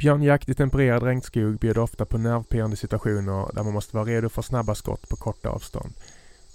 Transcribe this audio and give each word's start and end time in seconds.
Björnjakt 0.00 0.48
i 0.48 0.54
tempererad 0.54 1.02
regnskog 1.02 1.58
bjuder 1.58 1.82
ofta 1.82 2.04
på 2.04 2.18
nervpirrande 2.18 2.76
situationer 2.76 3.54
där 3.54 3.62
man 3.62 3.72
måste 3.72 3.96
vara 3.96 4.04
redo 4.06 4.28
för 4.28 4.42
snabba 4.42 4.74
skott 4.74 5.08
på 5.08 5.16
korta 5.16 5.48
avstånd. 5.48 5.92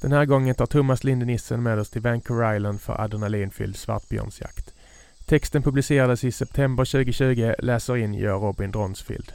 Den 0.02 0.12
här 0.12 0.26
gången 0.26 0.56
tar 0.56 0.66
Thomas 0.66 1.04
Linde 1.04 1.26
Nissen 1.26 1.64
med 1.64 1.80
oss 1.80 1.90
till 1.90 2.02
Vancouver 2.02 2.56
Island 2.56 2.82
för 2.82 3.02
adrenalinfylld 3.02 3.76
svartbjörnsjakt. 3.76 4.74
Texten 5.26 5.64
publicerades 5.64 6.24
i 6.24 6.32
september 6.32 6.86
2020, 6.86 7.54
läser 7.60 7.98
in 7.98 8.14
gör 8.14 8.40
Robin 8.40 8.72
Dronsfield. 8.72 9.32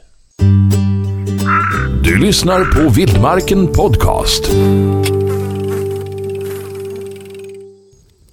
Du 2.03 2.17
lyssnar 2.17 2.65
på 2.65 2.89
Vildmarken 2.89 3.67
Podcast. 3.67 4.49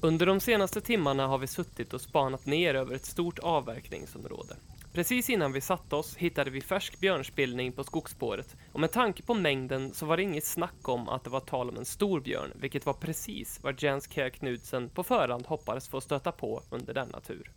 Under 0.00 0.26
de 0.26 0.40
senaste 0.40 0.80
timmarna 0.80 1.26
har 1.26 1.38
vi 1.38 1.46
suttit 1.46 1.92
och 1.92 2.00
spanat 2.00 2.46
ner 2.46 2.74
över 2.74 2.94
ett 2.94 3.06
stort 3.06 3.38
avverkningsområde. 3.38 4.54
Precis 4.92 5.30
innan 5.30 5.52
vi 5.52 5.60
satte 5.60 5.96
oss 5.96 6.16
hittade 6.16 6.50
vi 6.50 6.60
färsk 6.60 7.00
björnspillning 7.00 7.72
på 7.72 7.84
skogsspåret 7.84 8.56
och 8.72 8.80
med 8.80 8.92
tanke 8.92 9.22
på 9.22 9.34
mängden 9.34 9.94
så 9.94 10.06
var 10.06 10.16
det 10.16 10.22
inget 10.22 10.44
snack 10.44 10.88
om 10.88 11.08
att 11.08 11.24
det 11.24 11.30
var 11.30 11.40
tal 11.40 11.68
om 11.68 11.76
en 11.76 11.84
stor 11.84 12.20
björn, 12.20 12.52
vilket 12.54 12.86
var 12.86 12.94
precis 12.94 13.60
vad 13.62 13.82
Jens 13.82 14.08
Kjær 14.08 14.30
Knudsen 14.30 14.90
på 14.90 15.02
förhand 15.02 15.46
hoppades 15.46 15.88
få 15.88 16.00
stöta 16.00 16.32
på 16.32 16.62
under 16.70 16.94
denna 16.94 17.20
tur. 17.20 17.52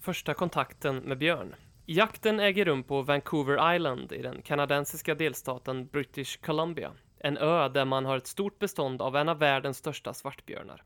Första 0.00 0.34
kontakten 0.34 0.96
med 0.96 1.18
björn. 1.18 1.54
Jakten 1.86 2.40
äger 2.40 2.64
rum 2.64 2.82
på 2.82 3.02
Vancouver 3.02 3.74
Island 3.74 4.12
i 4.12 4.22
den 4.22 4.42
kanadensiska 4.42 5.14
delstaten 5.14 5.86
British 5.86 6.40
Columbia. 6.40 6.92
En 7.18 7.36
ö 7.36 7.68
där 7.68 7.84
man 7.84 8.04
har 8.04 8.16
ett 8.16 8.26
stort 8.26 8.58
bestånd 8.58 9.02
av 9.02 9.16
en 9.16 9.28
av 9.28 9.38
världens 9.38 9.78
största 9.78 10.14
svartbjörnar. 10.14 10.82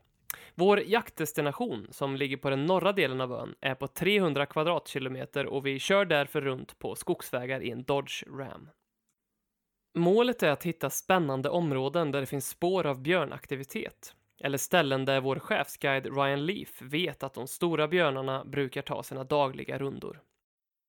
Vår 0.58 0.80
jaktdestination, 0.80 1.86
som 1.90 2.16
ligger 2.16 2.36
på 2.36 2.50
den 2.50 2.66
norra 2.66 2.92
delen 2.92 3.20
av 3.20 3.32
ön, 3.32 3.54
är 3.60 3.74
på 3.74 3.86
300 3.86 4.46
kvadratkilometer 4.46 5.46
och 5.46 5.66
vi 5.66 5.78
kör 5.78 6.04
därför 6.04 6.40
runt 6.40 6.78
på 6.78 6.94
skogsvägar 6.94 7.60
i 7.60 7.70
en 7.70 7.84
Dodge 7.84 8.22
Ram. 8.26 8.70
Målet 9.98 10.42
är 10.42 10.50
att 10.50 10.66
hitta 10.66 10.90
spännande 10.90 11.48
områden 11.48 12.10
där 12.10 12.20
det 12.20 12.26
finns 12.26 12.48
spår 12.48 12.86
av 12.86 13.02
björnaktivitet. 13.02 14.14
Eller 14.40 14.58
ställen 14.58 15.04
där 15.04 15.20
vår 15.20 15.38
chefsguide 15.38 16.16
Ryan 16.16 16.46
Leaf 16.46 16.82
vet 16.82 17.22
att 17.22 17.34
de 17.34 17.46
stora 17.46 17.88
björnarna 17.88 18.44
brukar 18.44 18.82
ta 18.82 19.02
sina 19.02 19.24
dagliga 19.24 19.78
rundor. 19.78 20.20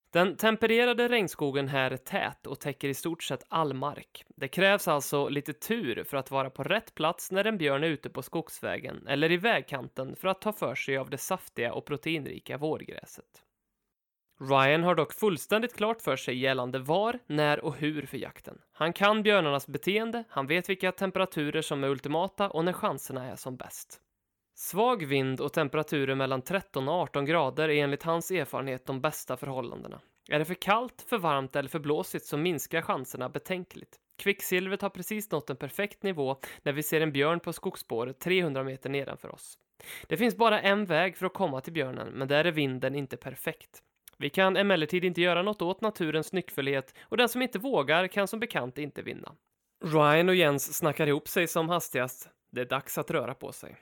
Den 0.09 0.37
tempererade 0.37 1.07
regnskogen 1.07 1.67
här 1.67 1.91
är 1.91 1.97
tät 1.97 2.47
och 2.47 2.59
täcker 2.59 2.89
i 2.89 2.93
stort 2.93 3.23
sett 3.23 3.45
all 3.49 3.73
mark. 3.73 4.25
Det 4.35 4.47
krävs 4.47 4.87
alltså 4.87 5.29
lite 5.29 5.53
tur 5.53 6.03
för 6.03 6.17
att 6.17 6.31
vara 6.31 6.49
på 6.49 6.63
rätt 6.63 6.95
plats 6.95 7.31
när 7.31 7.45
en 7.45 7.57
björn 7.57 7.83
är 7.83 7.87
ute 7.87 8.09
på 8.09 8.21
skogsvägen 8.21 9.07
eller 9.07 9.31
i 9.31 9.37
vägkanten 9.37 10.15
för 10.15 10.27
att 10.27 10.41
ta 10.41 10.53
för 10.53 10.75
sig 10.75 10.97
av 10.97 11.09
det 11.09 11.17
saftiga 11.17 11.73
och 11.73 11.85
proteinrika 11.85 12.57
vårgräset. 12.57 13.43
Ryan 14.39 14.83
har 14.83 14.95
dock 14.95 15.13
fullständigt 15.13 15.75
klart 15.75 16.01
för 16.01 16.15
sig 16.15 16.37
gällande 16.37 16.79
var, 16.79 17.19
när 17.27 17.65
och 17.65 17.75
hur 17.75 18.05
för 18.05 18.17
jakten. 18.17 18.57
Han 18.71 18.93
kan 18.93 19.23
björnarnas 19.23 19.67
beteende, 19.67 20.23
han 20.29 20.47
vet 20.47 20.69
vilka 20.69 20.91
temperaturer 20.91 21.61
som 21.61 21.83
är 21.83 21.87
ultimata 21.87 22.49
och 22.49 22.65
när 22.65 22.73
chanserna 22.73 23.31
är 23.31 23.35
som 23.35 23.57
bäst. 23.57 24.01
Svag 24.59 25.05
vind 25.05 25.41
och 25.41 25.53
temperaturer 25.53 26.15
mellan 26.15 26.41
13 26.41 26.87
och 26.87 26.93
18 26.93 27.25
grader 27.25 27.69
är 27.69 27.83
enligt 27.83 28.03
hans 28.03 28.31
erfarenhet 28.31 28.85
de 28.85 29.01
bästa 29.01 29.37
förhållandena. 29.37 30.01
Är 30.29 30.39
det 30.39 30.45
för 30.45 30.53
kallt, 30.53 31.05
för 31.09 31.17
varmt 31.17 31.55
eller 31.55 31.69
för 31.69 31.79
blåsigt 31.79 32.25
så 32.25 32.37
minskar 32.37 32.81
chanserna 32.81 33.29
betänkligt. 33.29 33.95
Kvicksilvret 34.17 34.81
har 34.81 34.89
precis 34.89 35.31
nått 35.31 35.49
en 35.49 35.55
perfekt 35.55 36.03
nivå 36.03 36.37
när 36.63 36.73
vi 36.73 36.83
ser 36.83 37.01
en 37.01 37.11
björn 37.11 37.39
på 37.39 37.53
skogsspåret 37.53 38.19
300 38.19 38.63
meter 38.63 38.89
nedanför 38.89 39.33
oss. 39.33 39.57
Det 40.07 40.17
finns 40.17 40.37
bara 40.37 40.61
en 40.61 40.85
väg 40.85 41.17
för 41.17 41.25
att 41.25 41.33
komma 41.33 41.61
till 41.61 41.73
björnen, 41.73 42.07
men 42.07 42.27
där 42.27 42.45
är 42.45 42.51
vinden 42.51 42.95
inte 42.95 43.17
perfekt. 43.17 43.83
Vi 44.17 44.29
kan 44.29 44.57
emellertid 44.57 45.05
inte 45.05 45.21
göra 45.21 45.41
något 45.41 45.61
åt 45.61 45.81
naturens 45.81 46.33
nyckfullhet 46.33 46.93
och 47.01 47.17
den 47.17 47.29
som 47.29 47.41
inte 47.41 47.59
vågar 47.59 48.07
kan 48.07 48.27
som 48.27 48.39
bekant 48.39 48.77
inte 48.77 49.01
vinna. 49.01 49.35
Ryan 49.85 50.29
och 50.29 50.35
Jens 50.35 50.77
snackar 50.77 51.07
ihop 51.07 51.27
sig 51.27 51.47
som 51.47 51.69
hastigast. 51.69 52.29
Det 52.51 52.61
är 52.61 52.65
dags 52.65 52.97
att 52.97 53.11
röra 53.11 53.33
på 53.33 53.51
sig. 53.51 53.77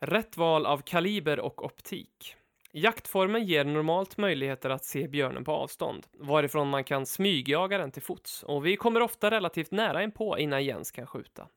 Rätt 0.00 0.36
val 0.36 0.66
av 0.66 0.78
kaliber 0.78 1.40
och 1.40 1.64
optik. 1.64 2.36
Jaktformen 2.72 3.44
ger 3.44 3.64
normalt 3.64 4.16
möjligheter 4.16 4.70
att 4.70 4.84
se 4.84 5.08
björnen 5.08 5.44
på 5.44 5.52
avstånd, 5.52 6.06
varifrån 6.12 6.68
man 6.68 6.84
kan 6.84 7.06
smygjaga 7.06 7.78
den 7.78 7.90
till 7.90 8.02
fots, 8.02 8.42
och 8.42 8.66
vi 8.66 8.76
kommer 8.76 9.02
ofta 9.02 9.30
relativt 9.30 9.70
nära 9.70 10.02
inpå 10.02 10.38
innan 10.38 10.64
Jens 10.64 10.90
kan 10.90 11.06
skjuta. 11.06 11.48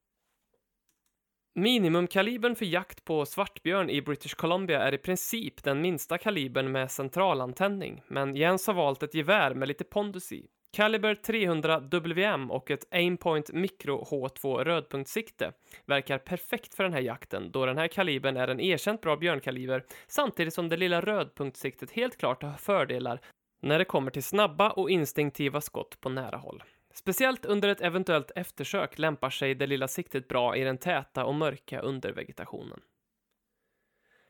Minimumkalibern 1.55 2.55
för 2.55 2.65
jakt 2.65 3.05
på 3.05 3.25
svartbjörn 3.25 3.89
i 3.89 4.01
British 4.01 4.35
Columbia 4.35 4.81
är 4.81 4.93
i 4.93 4.97
princip 4.97 5.63
den 5.63 5.81
minsta 5.81 6.17
kalibern 6.17 6.71
med 6.71 6.91
centralantändning, 6.91 8.01
men 8.07 8.35
Jens 8.35 8.67
har 8.67 8.73
valt 8.73 9.03
ett 9.03 9.13
gevär 9.13 9.53
med 9.53 9.67
lite 9.67 9.83
pondus 9.83 10.31
i, 10.31 10.47
Caliber 10.71 11.15
300 11.15 11.79
WM 11.79 12.51
och 12.51 12.71
ett 12.71 12.87
Aimpoint 12.91 13.51
Micro 13.53 14.03
H2 14.03 14.63
rödpunktssikte 14.63 15.53
verkar 15.85 16.17
perfekt 16.17 16.75
för 16.75 16.83
den 16.83 16.93
här 16.93 17.01
jakten 17.01 17.51
då 17.51 17.65
den 17.65 17.77
här 17.77 17.87
kalibern 17.87 18.37
är 18.37 18.47
en 18.47 18.59
erkänt 18.59 19.01
bra 19.01 19.17
björnkaliber 19.17 19.85
samtidigt 20.07 20.53
som 20.53 20.69
det 20.69 20.77
lilla 20.77 21.01
rödpunktssiktet 21.01 21.91
helt 21.91 22.17
klart 22.17 22.43
har 22.43 22.53
fördelar 22.53 23.21
när 23.61 23.79
det 23.79 23.85
kommer 23.85 24.11
till 24.11 24.23
snabba 24.23 24.69
och 24.69 24.89
instinktiva 24.89 25.61
skott 25.61 26.01
på 26.01 26.09
nära 26.09 26.37
håll. 26.37 26.63
Speciellt 26.93 27.45
under 27.45 27.69
ett 27.69 27.81
eventuellt 27.81 28.31
eftersök 28.35 28.99
lämpar 28.99 29.29
sig 29.29 29.55
det 29.55 29.67
lilla 29.67 29.87
siktet 29.87 30.27
bra 30.27 30.55
i 30.55 30.63
den 30.63 30.77
täta 30.77 31.25
och 31.25 31.35
mörka 31.35 31.79
undervegetationen. 31.79 32.79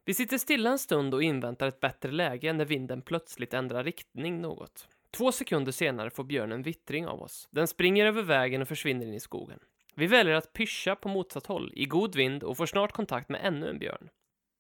Vi 0.06 0.14
sitter 0.14 0.38
stilla 0.38 0.70
en 0.70 0.80
stund 0.80 1.14
och 1.14 1.24
inväntar 1.24 1.68
ett 1.68 1.80
bättre 1.80 2.12
läge 2.12 2.54
när 2.54 2.66
vinden 2.66 3.02
plötsligt 3.02 3.54
ändrar 3.54 3.84
riktning 3.84 4.42
något. 4.42 4.88
Två 5.12 5.32
sekunder 5.32 5.72
senare 5.72 6.10
får 6.10 6.24
björnen 6.24 6.62
vittring 6.62 7.08
av 7.08 7.22
oss. 7.22 7.48
Den 7.52 7.68
springer 7.68 8.06
över 8.06 8.22
vägen 8.22 8.62
och 8.62 8.68
försvinner 8.68 9.06
in 9.06 9.14
i 9.14 9.20
skogen. 9.20 9.60
Vi 9.96 10.08
väljer 10.08 10.36
att 10.36 10.54
pyscha 10.54 10.96
på 10.96 11.10
motsatt 11.10 11.46
håll 11.46 11.74
i 11.76 11.86
god 11.86 12.16
vind 12.16 12.44
och 12.44 12.58
får 12.58 12.66
snart 12.66 12.92
kontakt 12.92 13.30
med 13.30 13.42
ännu 13.44 13.70
en 13.70 13.80
björn. 13.80 14.10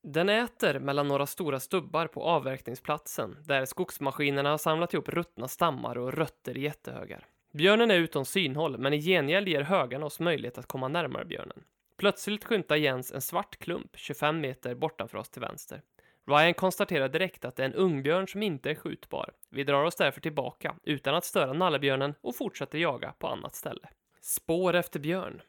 Den 0.04 0.30
äter 0.30 0.80
mellan 0.80 1.08
några 1.08 1.26
stora 1.26 1.60
stubbar 1.60 2.08
på 2.08 2.24
avverkningsplatsen 2.24 3.38
där 3.46 3.66
skogsmaskinerna 3.66 4.50
har 4.50 4.58
samlat 4.58 4.94
ihop 4.94 5.10
ruttna 5.10 5.48
stammar 5.48 5.98
och 5.98 6.14
rötter 6.14 6.58
i 6.58 6.62
jättehögar. 6.62 7.26
Björnen 7.54 7.92
är 7.92 7.96
utom 7.96 8.26
synhåll, 8.26 8.78
men 8.78 8.94
i 8.94 9.02
gengäld 9.02 9.48
ger 9.48 9.62
högarna 9.62 10.06
oss 10.06 10.20
möjlighet 10.20 10.58
att 10.58 10.68
komma 10.68 10.88
närmare 10.88 11.26
björnen. 11.26 11.64
Plötsligt 11.98 12.44
skymtar 12.44 12.76
Jens 12.76 13.12
en 13.12 13.22
svart 13.22 13.58
klump 13.58 13.92
25 13.98 14.42
meter 14.42 14.76
bortanför 14.76 15.18
oss 15.18 15.30
till 15.30 15.42
vänster. 15.42 15.82
Ryan 16.30 16.54
konstaterar 16.54 17.10
direkt 17.10 17.46
att 17.46 17.56
det 17.56 17.64
är 17.64 17.68
en 17.68 17.74
ungbjörn 17.74 18.28
som 18.28 18.44
inte 18.44 18.70
är 18.70 18.76
skjutbar. 18.76 19.32
Vi 19.50 19.64
drar 19.64 19.84
oss 19.84 19.96
därför 19.96 20.22
tillbaka 20.22 20.76
utan 20.84 21.16
att 21.16 21.26
störa 21.26 21.54
nallebjörnen 21.54 22.14
och 22.22 22.36
fortsätter 22.36 22.78
jaga 22.78 23.14
på 23.20 23.28
annat 23.28 23.56
ställe. 23.56 23.90
Spår 24.22 24.76
efter 24.76 25.00
björn. 25.00 25.42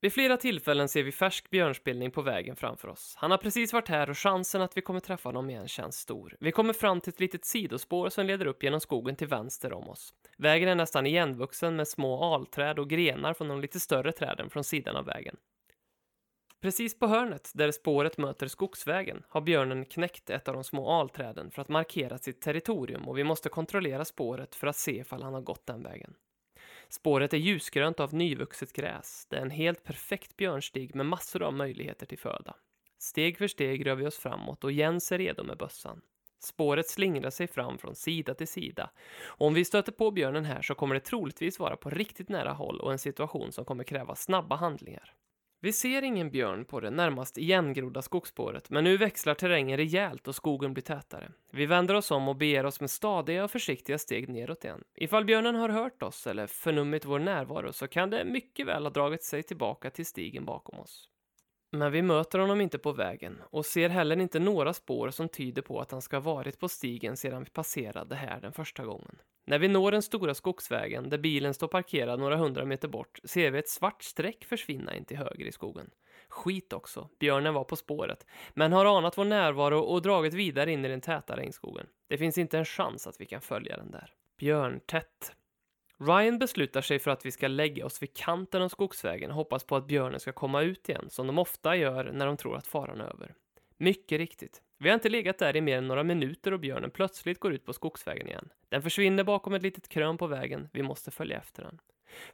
Vid 0.00 0.12
flera 0.12 0.36
tillfällen 0.36 0.88
ser 0.88 1.02
vi 1.02 1.12
färsk 1.12 1.50
björnspillning 1.50 2.10
på 2.10 2.22
vägen 2.22 2.56
framför 2.56 2.88
oss. 2.88 3.14
Han 3.18 3.30
har 3.30 3.38
precis 3.38 3.72
varit 3.72 3.88
här 3.88 4.10
och 4.10 4.18
chansen 4.18 4.62
att 4.62 4.76
vi 4.76 4.80
kommer 4.80 5.00
träffa 5.00 5.28
honom 5.28 5.50
igen 5.50 5.68
känns 5.68 5.96
stor. 5.96 6.36
Vi 6.40 6.52
kommer 6.52 6.72
fram 6.72 7.00
till 7.00 7.12
ett 7.12 7.20
litet 7.20 7.44
sidospår 7.44 8.08
som 8.08 8.26
leder 8.26 8.46
upp 8.46 8.62
genom 8.62 8.80
skogen 8.80 9.16
till 9.16 9.28
vänster 9.28 9.72
om 9.72 9.88
oss. 9.88 10.14
Vägen 10.38 10.68
är 10.68 10.74
nästan 10.74 11.06
igenvuxen 11.06 11.76
med 11.76 11.88
små 11.88 12.34
alträd 12.34 12.78
och 12.78 12.90
grenar 12.90 13.34
från 13.34 13.48
de 13.48 13.60
lite 13.60 13.80
större 13.80 14.12
träden 14.12 14.50
från 14.50 14.64
sidan 14.64 14.96
av 14.96 15.04
vägen. 15.04 15.36
Precis 16.62 16.98
på 16.98 17.06
hörnet, 17.06 17.50
där 17.54 17.70
spåret 17.70 18.18
möter 18.18 18.46
skogsvägen, 18.46 19.22
har 19.28 19.40
björnen 19.40 19.84
knäckt 19.84 20.30
ett 20.30 20.48
av 20.48 20.54
de 20.54 20.64
små 20.64 20.90
alträden 20.90 21.50
för 21.50 21.62
att 21.62 21.68
markera 21.68 22.18
sitt 22.18 22.40
territorium 22.40 23.08
och 23.08 23.18
vi 23.18 23.24
måste 23.24 23.48
kontrollera 23.48 24.04
spåret 24.04 24.54
för 24.54 24.66
att 24.66 24.76
se 24.76 24.98
ifall 24.98 25.22
han 25.22 25.34
har 25.34 25.40
gått 25.40 25.66
den 25.66 25.82
vägen. 25.82 26.14
Spåret 26.88 27.32
är 27.32 27.38
ljusgrönt 27.38 28.00
av 28.00 28.14
nyvuxet 28.14 28.72
gräs. 28.72 29.26
Det 29.30 29.36
är 29.36 29.42
en 29.42 29.50
helt 29.50 29.84
perfekt 29.84 30.36
björnstig 30.36 30.94
med 30.94 31.06
massor 31.06 31.42
av 31.42 31.52
möjligheter 31.54 32.06
till 32.06 32.18
föda. 32.18 32.56
Steg 32.98 33.38
för 33.38 33.46
steg 33.46 33.86
rör 33.86 33.94
vi 33.94 34.06
oss 34.06 34.18
framåt 34.18 34.64
och 34.64 34.72
Jens 34.72 35.12
är 35.12 35.18
redo 35.18 35.44
med 35.44 35.58
bössan. 35.58 36.00
Spåret 36.44 36.88
slingrar 36.88 37.30
sig 37.30 37.46
fram 37.46 37.78
från 37.78 37.94
sida 37.94 38.34
till 38.34 38.48
sida. 38.48 38.90
Och 39.24 39.46
om 39.46 39.54
vi 39.54 39.64
stöter 39.64 39.92
på 39.92 40.10
björnen 40.10 40.44
här 40.44 40.62
så 40.62 40.74
kommer 40.74 40.94
det 40.94 41.00
troligtvis 41.00 41.58
vara 41.58 41.76
på 41.76 41.90
riktigt 41.90 42.28
nära 42.28 42.52
håll 42.52 42.80
och 42.80 42.92
en 42.92 42.98
situation 42.98 43.52
som 43.52 43.64
kommer 43.64 43.84
kräva 43.84 44.14
snabba 44.16 44.56
handlingar. 44.56 45.14
Vi 45.64 45.72
ser 45.72 46.02
ingen 46.02 46.30
björn 46.30 46.64
på 46.64 46.80
det 46.80 46.90
närmast 46.90 47.38
igengrodda 47.38 48.02
skogsspåret, 48.02 48.70
men 48.70 48.84
nu 48.84 48.96
växlar 48.96 49.34
terrängen 49.34 49.76
rejält 49.76 50.28
och 50.28 50.34
skogen 50.34 50.74
blir 50.74 50.82
tätare. 50.82 51.32
Vi 51.52 51.66
vänder 51.66 51.94
oss 51.94 52.10
om 52.10 52.28
och 52.28 52.36
beger 52.36 52.66
oss 52.66 52.80
med 52.80 52.90
stadiga 52.90 53.44
och 53.44 53.50
försiktiga 53.50 53.98
steg 53.98 54.28
neråt 54.28 54.64
igen. 54.64 54.84
Ifall 54.94 55.24
björnen 55.24 55.54
har 55.54 55.68
hört 55.68 56.02
oss 56.02 56.26
eller 56.26 56.46
förnummit 56.46 57.04
vår 57.04 57.18
närvaro 57.18 57.72
så 57.72 57.88
kan 57.88 58.10
det 58.10 58.24
mycket 58.24 58.66
väl 58.66 58.82
ha 58.82 58.90
dragit 58.90 59.24
sig 59.24 59.42
tillbaka 59.42 59.90
till 59.90 60.06
stigen 60.06 60.44
bakom 60.44 60.78
oss. 60.78 61.08
Men 61.70 61.92
vi 61.92 62.02
möter 62.02 62.38
honom 62.38 62.60
inte 62.60 62.78
på 62.78 62.92
vägen 62.92 63.42
och 63.50 63.66
ser 63.66 63.88
heller 63.88 64.20
inte 64.20 64.38
några 64.38 64.72
spår 64.72 65.10
som 65.10 65.28
tyder 65.28 65.62
på 65.62 65.80
att 65.80 65.90
han 65.90 66.02
ska 66.02 66.16
ha 66.16 66.34
varit 66.34 66.58
på 66.58 66.68
stigen 66.68 67.16
sedan 67.16 67.44
vi 67.44 67.50
passerade 67.50 68.14
här 68.14 68.40
den 68.40 68.52
första 68.52 68.84
gången. 68.84 69.18
När 69.44 69.58
vi 69.58 69.68
når 69.68 69.90
den 69.90 70.02
stora 70.02 70.34
skogsvägen 70.34 71.10
där 71.10 71.18
bilen 71.18 71.54
står 71.54 71.68
parkerad 71.68 72.20
några 72.20 72.36
hundra 72.36 72.64
meter 72.64 72.88
bort 72.88 73.20
ser 73.24 73.50
vi 73.50 73.58
ett 73.58 73.68
svart 73.68 74.02
streck 74.02 74.44
försvinna 74.44 74.96
in 74.96 75.04
till 75.04 75.16
höger 75.16 75.46
i 75.46 75.52
skogen. 75.52 75.90
Skit 76.28 76.72
också, 76.72 77.08
björnen 77.18 77.54
var 77.54 77.64
på 77.64 77.76
spåret, 77.76 78.26
men 78.54 78.72
har 78.72 78.98
anat 78.98 79.18
vår 79.18 79.24
närvaro 79.24 79.78
och 79.78 80.02
dragit 80.02 80.34
vidare 80.34 80.72
in 80.72 80.84
i 80.84 80.88
den 80.88 81.00
täta 81.00 81.36
regnskogen. 81.36 81.86
Det 82.08 82.18
finns 82.18 82.38
inte 82.38 82.58
en 82.58 82.64
chans 82.64 83.06
att 83.06 83.20
vi 83.20 83.26
kan 83.26 83.40
följa 83.40 83.76
den 83.76 83.90
där. 83.90 84.14
björntätt. 84.38 85.32
Ryan 85.98 86.38
beslutar 86.38 86.80
sig 86.80 86.98
för 86.98 87.10
att 87.10 87.26
vi 87.26 87.30
ska 87.30 87.48
lägga 87.48 87.86
oss 87.86 88.02
vid 88.02 88.16
kanten 88.16 88.62
av 88.62 88.68
skogsvägen 88.68 89.30
och 89.30 89.36
hoppas 89.36 89.64
på 89.64 89.76
att 89.76 89.86
björnen 89.86 90.20
ska 90.20 90.32
komma 90.32 90.62
ut 90.62 90.88
igen, 90.88 91.10
som 91.10 91.26
de 91.26 91.38
ofta 91.38 91.76
gör 91.76 92.12
när 92.12 92.26
de 92.26 92.36
tror 92.36 92.56
att 92.56 92.66
faran 92.66 93.00
är 93.00 93.04
över. 93.04 93.34
Mycket 93.76 94.18
riktigt. 94.18 94.62
Vi 94.82 94.88
har 94.88 94.94
inte 94.94 95.08
legat 95.08 95.38
där 95.38 95.56
i 95.56 95.60
mer 95.60 95.78
än 95.78 95.88
några 95.88 96.02
minuter 96.02 96.52
och 96.52 96.60
björnen 96.60 96.90
plötsligt 96.90 97.40
går 97.40 97.52
ut 97.52 97.64
på 97.64 97.72
skogsvägen 97.72 98.28
igen. 98.28 98.48
Den 98.68 98.82
försvinner 98.82 99.24
bakom 99.24 99.54
ett 99.54 99.62
litet 99.62 99.88
krön 99.88 100.18
på 100.18 100.26
vägen. 100.26 100.68
Vi 100.72 100.82
måste 100.82 101.10
följa 101.10 101.38
efter 101.38 101.62
den. 101.62 101.78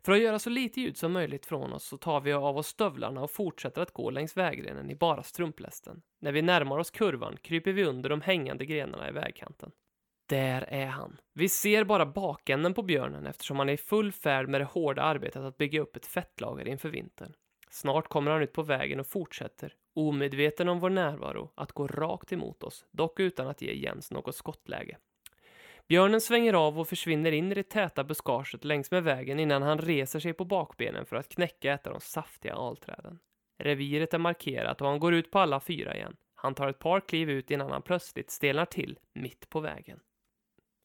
För 0.05 0.13
att 0.13 0.21
göra 0.21 0.39
så 0.39 0.51
lite 0.51 0.81
ljud 0.81 0.97
som 0.97 1.13
möjligt 1.13 1.47
från 1.47 1.73
oss 1.73 1.85
så 1.85 1.97
tar 1.97 2.21
vi 2.21 2.33
av 2.33 2.57
oss 2.57 2.67
stövlarna 2.67 3.23
och 3.23 3.31
fortsätter 3.31 3.83
att 3.83 3.93
gå 3.93 4.11
längs 4.11 4.37
vägrenen 4.37 4.91
i 4.91 4.95
bara 4.95 5.23
strumplästen. 5.23 6.03
När 6.21 6.33
vi 6.33 6.43
närmar 6.43 6.79
oss 6.79 6.91
kurvan 6.91 7.37
kryper 7.43 7.73
vi 7.73 7.85
under 7.85 8.11
de 8.11 8.21
hängande 8.21 8.67
grenarna 8.67 9.09
i 9.09 9.13
vägkanten. 9.13 9.71
Där 10.29 10.63
är 10.63 10.87
han. 10.87 11.17
Vi 11.35 11.49
ser 11.49 11.85
bara 11.85 12.07
bakänden 12.07 12.75
på 12.75 12.83
björnen 12.83 13.27
eftersom 13.27 13.59
han 13.59 13.69
är 13.69 13.73
i 13.73 13.77
full 13.77 14.13
färd 14.13 14.49
med 14.49 14.61
det 14.61 14.65
hårda 14.65 15.03
arbetet 15.03 15.43
att 15.43 15.59
bygga 15.59 15.81
upp 15.81 15.97
ett 15.97 16.07
fettlager 16.07 16.69
inför 16.69 16.89
vintern. 16.89 17.33
Snart 17.71 18.09
kommer 18.09 18.31
han 18.31 18.43
ut 18.43 18.53
på 18.53 18.63
vägen 18.63 19.01
och 19.01 19.07
fortsätter, 19.07 19.75
omedveten 19.95 20.69
om 20.69 20.81
vår 20.81 20.91
närvaro, 20.91 21.53
att 21.55 21.73
gå 21.73 21.87
rakt 21.87 22.33
emot 22.33 22.63
oss, 22.63 22.87
dock 22.91 23.21
utan 23.21 23.49
att 23.49 23.63
ge 23.63 23.75
Jens 23.75 24.11
något 24.11 24.35
skottläge. 24.35 24.97
Björnen 25.89 26.21
svänger 26.21 26.55
av 26.55 26.81
och 26.81 26.89
försvinner 26.89 27.33
in 27.33 27.53
i 27.53 27.55
det 27.55 27.63
täta 27.63 28.05
buskaget 28.05 28.65
längs 28.65 28.91
med 28.91 29.05
vägen 29.05 29.41
innan 29.41 29.63
han 29.63 29.79
reser 29.79 30.21
sig 30.21 30.33
på 30.33 30.45
bakbenen 30.45 31.07
för 31.07 31.17
att 31.17 31.29
knäcka 31.29 31.73
ett 31.73 31.87
av 31.87 31.93
de 31.93 32.01
saftiga 32.01 32.55
alträden. 32.55 33.19
Reviret 33.59 34.15
är 34.15 34.19
markerat 34.19 34.81
och 34.81 34.89
han 34.89 35.01
går 35.01 35.15
ut 35.15 35.31
på 35.31 35.39
alla 35.39 35.61
fyra 35.61 35.97
igen. 35.97 36.17
Han 36.35 36.55
tar 36.55 36.69
ett 36.69 36.79
par 36.79 37.01
kliv 37.01 37.31
ut 37.31 37.51
innan 37.51 37.71
han 37.71 37.83
plötsligt 37.83 38.31
stelnar 38.31 38.65
till 38.65 38.99
mitt 39.15 39.49
på 39.49 39.61
vägen. 39.61 40.01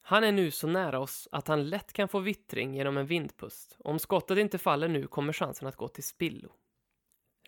Han 0.02 0.24
är 0.24 0.32
nu 0.32 0.50
så 0.50 0.66
nära 0.66 1.00
oss 1.00 1.28
att 1.32 1.48
han 1.48 1.68
lätt 1.68 1.92
kan 1.92 2.08
få 2.08 2.18
vittring 2.18 2.74
genom 2.74 2.96
en 2.96 3.06
vindpust. 3.06 3.76
Om 3.78 3.98
skottet 3.98 4.38
inte 4.38 4.58
faller 4.58 4.88
nu 4.88 5.06
kommer 5.06 5.32
chansen 5.32 5.68
att 5.68 5.76
gå 5.76 5.88
till 5.88 6.04
spillo. 6.04 6.52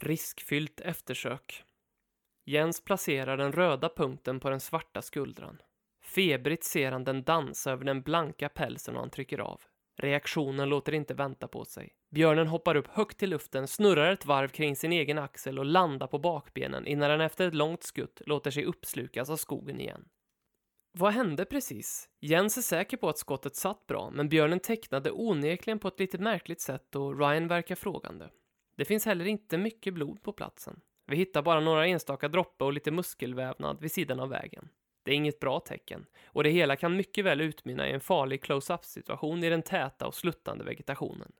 Riskfyllt 0.00 0.80
eftersök. 0.80 1.64
Jens 2.44 2.84
placerar 2.84 3.36
den 3.36 3.52
röda 3.52 3.88
punkten 3.88 4.40
på 4.40 4.50
den 4.50 4.60
svarta 4.60 5.02
skuldran. 5.02 5.58
Febrigt 6.04 6.64
ser 6.64 6.92
han 6.92 7.04
den 7.04 7.22
dansa 7.22 7.72
över 7.72 7.84
den 7.84 8.02
blanka 8.02 8.48
pälsen 8.48 8.94
och 8.94 9.00
han 9.00 9.10
trycker 9.10 9.38
av. 9.38 9.60
Reaktionen 9.98 10.68
låter 10.68 10.92
inte 10.92 11.14
vänta 11.14 11.48
på 11.48 11.64
sig. 11.64 11.94
Björnen 12.10 12.46
hoppar 12.46 12.74
upp 12.74 12.86
högt 12.86 13.22
i 13.22 13.26
luften, 13.26 13.68
snurrar 13.68 14.12
ett 14.12 14.26
varv 14.26 14.48
kring 14.48 14.76
sin 14.76 14.92
egen 14.92 15.18
axel 15.18 15.58
och 15.58 15.64
landar 15.64 16.06
på 16.06 16.18
bakbenen 16.18 16.86
innan 16.86 17.10
den 17.10 17.20
efter 17.20 17.48
ett 17.48 17.54
långt 17.54 17.82
skutt 17.82 18.22
låter 18.26 18.50
sig 18.50 18.64
uppslukas 18.64 19.30
av 19.30 19.36
skogen 19.36 19.80
igen. 19.80 20.08
Vad 20.92 21.12
hände 21.12 21.44
precis? 21.44 22.08
Jens 22.20 22.58
är 22.58 22.62
säker 22.62 22.96
på 22.96 23.08
att 23.08 23.18
skottet 23.18 23.56
satt 23.56 23.86
bra, 23.86 24.10
men 24.10 24.28
björnen 24.28 24.60
tecknade 24.60 25.10
onekligen 25.10 25.78
på 25.78 25.88
ett 25.88 26.00
lite 26.00 26.18
märkligt 26.18 26.60
sätt 26.60 26.96
och 26.96 27.18
Ryan 27.18 27.48
verkar 27.48 27.74
frågande. 27.74 28.28
Det 28.76 28.84
finns 28.84 29.06
heller 29.06 29.24
inte 29.24 29.58
mycket 29.58 29.94
blod 29.94 30.22
på 30.22 30.32
platsen. 30.32 30.80
Vi 31.06 31.16
hittar 31.16 31.42
bara 31.42 31.60
några 31.60 31.86
enstaka 31.86 32.28
droppar 32.28 32.66
och 32.66 32.72
lite 32.72 32.90
muskelvävnad 32.90 33.80
vid 33.80 33.92
sidan 33.92 34.20
av 34.20 34.28
vägen. 34.28 34.68
Det 35.02 35.10
är 35.10 35.14
inget 35.14 35.40
bra 35.40 35.60
tecken, 35.60 36.06
och 36.26 36.44
det 36.44 36.50
hela 36.50 36.76
kan 36.76 36.96
mycket 36.96 37.24
väl 37.24 37.40
utmynna 37.40 37.88
i 37.88 37.92
en 37.92 38.00
farlig 38.00 38.42
close-up 38.42 38.84
situation 38.84 39.44
i 39.44 39.50
den 39.50 39.62
täta 39.62 40.06
och 40.06 40.14
sluttande 40.14 40.64
vegetationen. 40.64 41.32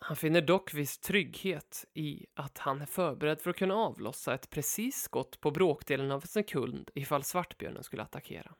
Han 0.00 0.16
finner 0.16 0.40
dock 0.40 0.74
viss 0.74 0.98
trygghet 0.98 1.84
i 1.94 2.26
att 2.34 2.58
han 2.58 2.80
är 2.80 2.86
förberedd 2.86 3.40
för 3.40 3.50
att 3.50 3.56
kunna 3.56 3.74
avlossa 3.74 4.34
ett 4.34 4.50
precis 4.50 5.02
skott 5.02 5.40
på 5.40 5.50
bråkdelen 5.50 6.10
av 6.10 6.20
en 6.22 6.28
sekund 6.28 6.90
ifall 6.94 7.22
svartbjörnen 7.22 7.82
skulle 7.82 8.02
attackera. 8.02 8.54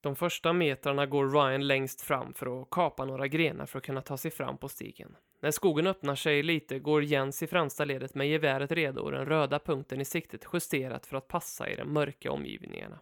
De 0.00 0.16
första 0.16 0.52
metrarna 0.52 1.06
går 1.06 1.30
Ryan 1.30 1.66
längst 1.66 2.00
fram 2.00 2.34
för 2.34 2.62
att 2.62 2.70
kapa 2.70 3.04
några 3.04 3.28
grenar 3.28 3.66
för 3.66 3.78
att 3.78 3.84
kunna 3.84 4.02
ta 4.02 4.16
sig 4.16 4.30
fram 4.30 4.58
på 4.58 4.68
stigen. 4.68 5.16
När 5.40 5.50
skogen 5.50 5.86
öppnar 5.86 6.14
sig 6.14 6.42
lite 6.42 6.78
går 6.78 7.04
Jens 7.04 7.42
i 7.42 7.46
främsta 7.46 7.84
ledet 7.84 8.14
med 8.14 8.28
geväret 8.28 8.72
redo 8.72 9.02
och 9.02 9.12
den 9.12 9.26
röda 9.26 9.58
punkten 9.58 10.00
i 10.00 10.04
siktet 10.04 10.46
justerat 10.52 11.06
för 11.06 11.16
att 11.16 11.28
passa 11.28 11.68
i 11.68 11.76
de 11.76 11.92
mörka 11.92 12.32
omgivningarna. 12.32 12.98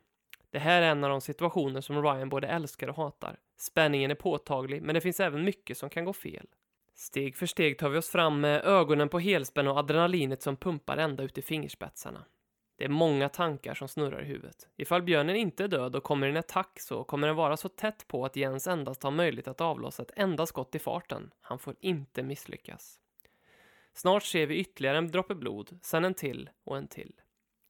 Det 0.50 0.58
här 0.58 0.82
är 0.82 0.90
en 0.90 1.04
av 1.04 1.10
de 1.10 1.20
situationer 1.20 1.80
som 1.80 2.02
Ryan 2.02 2.28
både 2.28 2.46
älskar 2.46 2.88
och 2.88 2.96
hatar. 2.96 3.38
Spänningen 3.56 4.10
är 4.10 4.14
påtaglig, 4.14 4.82
men 4.82 4.94
det 4.94 5.00
finns 5.00 5.20
även 5.20 5.44
mycket 5.44 5.78
som 5.78 5.90
kan 5.90 6.04
gå 6.04 6.12
fel. 6.12 6.46
Steg 6.94 7.36
för 7.36 7.46
steg 7.46 7.78
tar 7.78 7.88
vi 7.88 7.98
oss 7.98 8.08
fram 8.08 8.40
med 8.40 8.64
ögonen 8.64 9.08
på 9.08 9.18
helspänn 9.18 9.68
och 9.68 9.78
adrenalinet 9.78 10.42
som 10.42 10.56
pumpar 10.56 10.96
ända 10.96 11.22
ut 11.22 11.38
i 11.38 11.42
fingerspetsarna. 11.42 12.24
Det 12.76 12.84
är 12.84 12.88
många 12.88 13.28
tankar 13.28 13.74
som 13.74 13.88
snurrar 13.88 14.22
i 14.22 14.24
huvudet. 14.24 14.68
Ifall 14.76 15.02
björnen 15.02 15.36
inte 15.36 15.64
är 15.64 15.68
död 15.68 15.96
och 15.96 16.02
kommer 16.02 16.26
i 16.26 16.30
en 16.30 16.36
attack 16.36 16.80
så 16.80 17.04
kommer 17.04 17.26
den 17.26 17.36
vara 17.36 17.56
så 17.56 17.68
tätt 17.68 18.08
på 18.08 18.24
att 18.24 18.36
Jens 18.36 18.66
endast 18.66 19.02
har 19.02 19.10
möjlighet 19.10 19.48
att 19.48 19.60
avlossa 19.60 20.02
ett 20.02 20.12
enda 20.16 20.46
skott 20.46 20.74
i 20.74 20.78
farten. 20.78 21.30
Han 21.40 21.58
får 21.58 21.74
inte 21.80 22.22
misslyckas. 22.22 23.00
Snart 23.94 24.22
ser 24.22 24.46
vi 24.46 24.56
ytterligare 24.56 24.98
en 24.98 25.10
droppe 25.10 25.34
blod, 25.34 25.78
sen 25.82 26.04
en 26.04 26.14
till 26.14 26.50
och 26.64 26.76
en 26.76 26.88
till. 26.88 27.12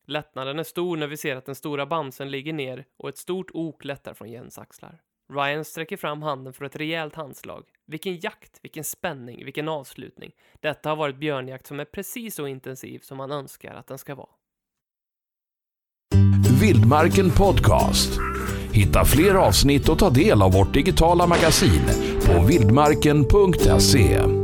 Lättnaden 0.06 0.58
är 0.58 0.62
stor 0.62 0.96
när 0.96 1.06
vi 1.06 1.16
ser 1.16 1.36
att 1.36 1.46
den 1.46 1.54
stora 1.54 1.86
bamsen 1.86 2.30
ligger 2.30 2.52
ner 2.52 2.84
och 2.96 3.08
ett 3.08 3.18
stort 3.18 3.50
ok 3.54 3.84
lättar 3.84 4.14
från 4.14 4.30
Jens 4.30 4.58
axlar. 4.58 5.02
Ryan 5.28 5.64
sträcker 5.64 5.96
fram 5.96 6.22
handen 6.22 6.52
för 6.52 6.64
ett 6.64 6.76
rejält 6.76 7.14
handslag. 7.14 7.64
Vilken 7.84 8.16
jakt, 8.16 8.58
vilken 8.62 8.84
spänning, 8.84 9.44
vilken 9.44 9.68
avslutning. 9.68 10.32
Detta 10.60 10.88
har 10.88 10.96
varit 10.96 11.16
björnjakt 11.16 11.66
som 11.66 11.80
är 11.80 11.84
precis 11.84 12.34
så 12.34 12.46
intensiv 12.46 12.98
som 12.98 13.16
man 13.16 13.32
önskar 13.32 13.74
att 13.74 13.86
den 13.86 13.98
ska 13.98 14.14
vara. 14.14 14.28
Vildmarken 16.64 17.30
Podcast. 17.30 18.10
Hitta 18.72 19.04
fler 19.04 19.34
avsnitt 19.34 19.88
och 19.88 19.98
ta 19.98 20.10
del 20.10 20.42
av 20.42 20.52
vårt 20.52 20.74
digitala 20.74 21.26
magasin 21.26 21.82
på 22.26 22.44
vildmarken.se. 22.44 24.43